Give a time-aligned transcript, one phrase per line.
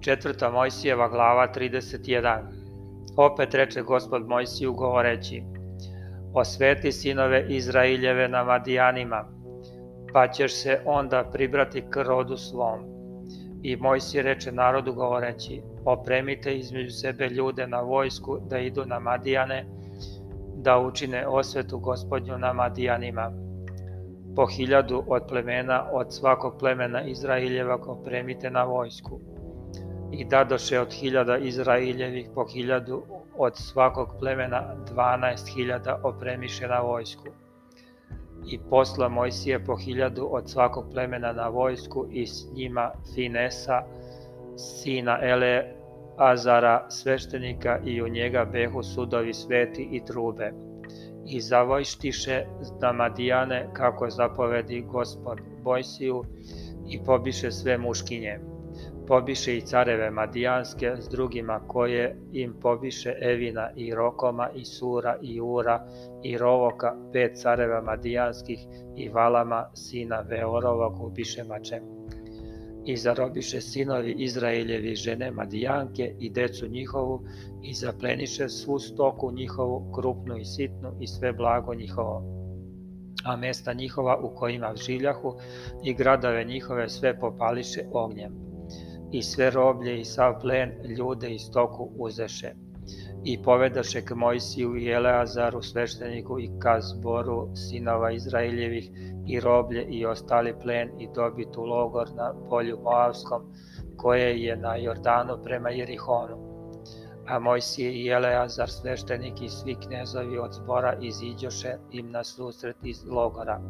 [0.00, 2.38] Četvrta Mojsijeva glava 31
[3.16, 5.42] Opet reče gospod Mojsiju govoreći
[6.34, 9.24] Osveti sinove Izrailjeve na Madijanima,
[10.12, 12.80] pa ćeš se onda pribrati k rodu svom.
[13.62, 19.66] I Mojsije reče narodu govoreći Opremite između sebe ljude na vojsku da idu na Madijane,
[20.66, 23.32] da učine osvetu gospodnju na Madijanima.
[24.36, 29.20] Po hiljadu od plemena, od svakog plemena Izrailjeva opremite na vojsku
[30.12, 33.02] i dadoše od hiljada Izraeljevih po hiljadu
[33.38, 37.28] od svakog plemena dvanaest hiljada opremiše na vojsku.
[38.46, 43.82] I posla Mojsije po hiljadu od svakog plemena na vojsku i s njima Finesa,
[44.56, 45.64] sina Ele
[46.16, 50.52] Azara, sveštenika i u njega behu sudovi sveti i trube.
[51.26, 52.44] I zavojštiše
[52.80, 56.24] na Madijane kako zapovedi gospod Bojsiju
[56.88, 58.38] i pobiše sve muškinje
[59.06, 65.40] pobiše i careve Madijanske s drugima koje im pobiše Evina i Rokoma i Sura i
[65.40, 65.86] Ura
[66.22, 68.58] i Rovoka, pet careva Madijanskih
[68.96, 71.82] i Valama, sina Veorovog, ubiše mačem.
[72.86, 77.20] I zarobiše sinovi Izraeljevi žene Madijanke i decu njihovu
[77.62, 82.36] i zapleniše svu stoku njihovu, krupnu i sitnu i sve blago njihovo
[83.26, 85.34] a mesta njihova u kojima življahu
[85.84, 88.34] i gradove njihove sve popališe ognjem
[89.12, 92.54] i sve roblje i sav plen ljude i stoku uzeše.
[93.28, 98.90] I povedaše k Mojsiju i Eleazaru svešteniku i ka zboru sinova Izraeljevih
[99.26, 103.42] i roblje i ostali plen i dobit u logor na polju Moavskom
[103.96, 106.36] koje je na Jordanu prema Jerihonu.
[107.28, 113.04] A Mojsije i Eleazar sveštenik i svi knezovi od zbora iziđoše im na susret iz
[113.04, 113.60] logora.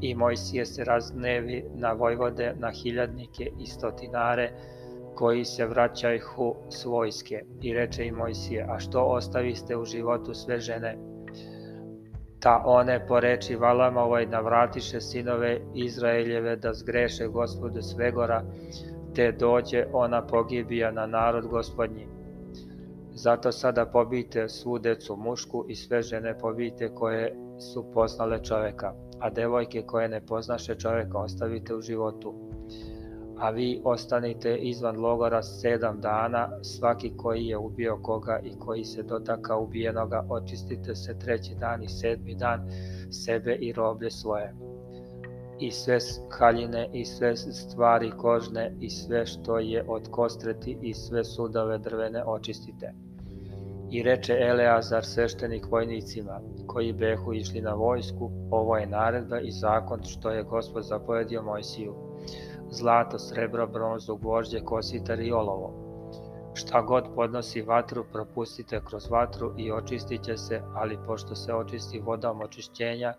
[0.00, 4.52] I Mojsije se raznevi na vojvode, na hiljadnike i stotinare,
[5.18, 7.42] koji se vraćajhu s vojske.
[7.62, 10.98] I reče i Mojsije, a što ostaviste u životu sve žene?
[12.40, 18.42] Ta one po reči Valamovoj navratiše sinove Izraeljeve da zgreše gospodu Svegora,
[19.14, 22.06] te dođe ona pogibija na narod gospodnji.
[23.12, 27.34] Zato sada pobijte svu decu mušku i sve žene pobijte koje
[27.72, 32.47] su poznale čoveka, a devojke koje ne poznaše čoveka ostavite u životu
[33.40, 39.02] a vi ostanite izvan logora sedam dana, svaki koji je ubio koga i koji se
[39.02, 42.70] dotaka ubijenoga, očistite se treći dan i sedmi dan
[43.10, 44.54] sebe i roblje svoje.
[45.60, 45.98] I sve
[46.30, 52.24] haljine i sve stvari kožne i sve što je od kostreti i sve sudove drvene
[52.24, 52.92] očistite.
[53.90, 60.02] I reče Eleazar sveštenik vojnicima, koji behu išli na vojsku, ovo je naredba i zakon
[60.02, 62.07] što je gospod zapovedio Mojsiju
[62.70, 65.88] zlato, srebro, bronzu, gvožđe, kositar i olovo.
[66.54, 72.00] Šta god podnosi vatru, propustite kroz vatru i očistit će se, ali pošto se očisti
[72.00, 73.14] vodom očišćenja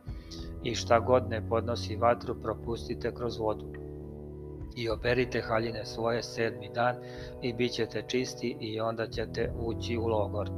[0.64, 3.66] i šta god ne podnosi vatru, propustite kroz vodu.
[4.76, 6.96] I operite haljine svoje sedmi dan
[7.42, 10.50] i bit ćete čisti i onda ćete ući u logor.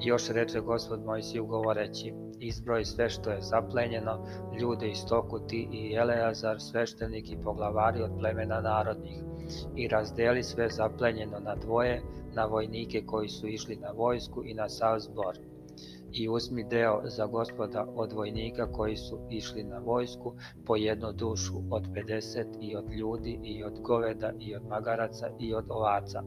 [0.00, 4.26] Još reče gospod Mojsiju govoreći, izbroj sve što je zaplenjeno,
[4.60, 9.22] ljude i stoku ti i Eleazar, sveštenik i poglavari od plemena narodnih,
[9.76, 12.02] i razdeli sve zaplenjeno na dvoje,
[12.34, 15.38] na vojnike koji su išli na vojsku i na sav zbor.
[16.12, 20.34] I uzmi deo za gospoda od vojnika koji su išli na vojsku
[20.66, 25.54] po jednu dušu od 50 i od ljudi i od goveda i od magaraca i
[25.54, 26.22] od ovaca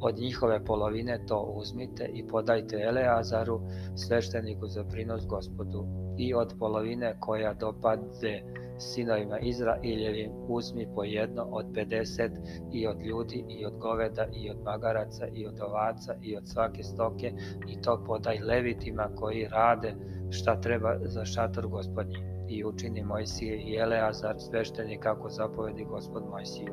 [0.00, 3.60] Od njihove polovine to uzmite i podajte Eleazaru,
[3.96, 5.84] svešteniku za prinos gospodu.
[6.18, 8.42] I od polovine koja dopade
[8.78, 12.30] sinovima Izraeljevim uzmi po jedno od 50
[12.72, 16.82] i od ljudi i od goveda i od magaraca i od ovaca i od svake
[16.82, 17.32] stoke
[17.68, 19.94] i to podaj levitima koji rade
[20.30, 22.37] šta treba za šator gospodnji.
[22.48, 26.72] I učini Mojsije i Eleazar sveštenik kako zapovedi gospod Mojsiju.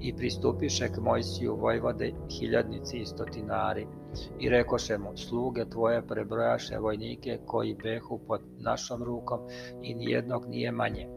[0.00, 3.86] i pristupiše k Mojsiju vojvode hiljadnici i stotinari
[4.40, 9.40] i rekoše mu, sluge tvoje prebrojaše vojnike koji behu pod našom rukom
[9.82, 11.08] i nijednog nije manje.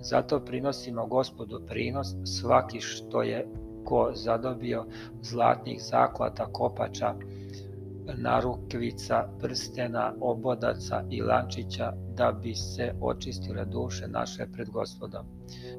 [0.00, 3.48] Zato prinosimo gospodu prinos svaki što je
[3.84, 4.84] ko zadobio
[5.22, 7.14] zlatnih zaklata kopača,
[8.14, 15.26] narukvica, prstena, obodaca i lančića, da bi se očistile duše naše pred gospodom.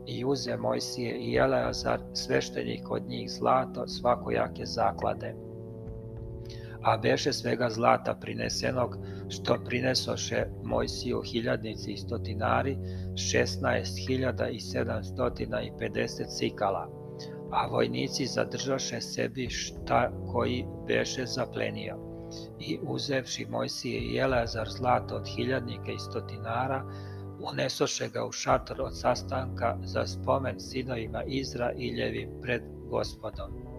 [0.08, 5.36] I uze Mojsije i Eleazar, sveštenik od njih zlato, svakojake zaklade.
[6.82, 8.98] A beše svega zlata prinesenog,
[9.30, 12.78] što prinesoše Mojsiju hiljadnici i stotinari,
[13.16, 16.90] šestnaest hiljada i sedamstotina i pedeset sikala,
[17.52, 22.07] a vojnici zadržaše sebi šta koji beše zaplenio
[22.60, 26.84] i uzevši Mojsije i Eleazar zlato od hiljadnika i stotinara,
[27.52, 33.77] unesoše ga u šator od sastanka za spomen sinovima Izraeljevim pred gospodom.